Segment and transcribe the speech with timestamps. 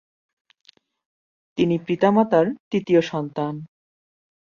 [1.57, 3.53] তিনি পিতামাতার তৃতীয় সন্তান।